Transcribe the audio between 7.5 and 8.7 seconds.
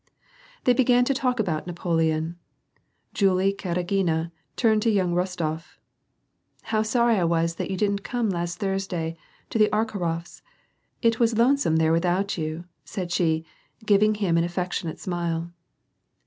that you didn't come last